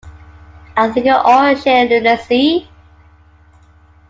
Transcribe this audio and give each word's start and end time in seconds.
I 0.75 0.89
think 0.89 1.05
it 1.05 1.09
all 1.09 1.53
sheer 1.55 1.87
lunacy. 1.87 2.67